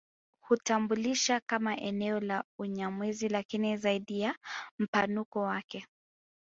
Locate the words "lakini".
3.29-3.77